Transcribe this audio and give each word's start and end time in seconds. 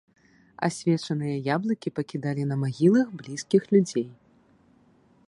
Асвечаныя 0.67 1.35
яблыкі 1.55 1.93
пакідалі 1.97 2.43
на 2.53 2.59
магілах 2.63 3.07
блізкіх 3.21 3.63
людзей. 3.77 4.09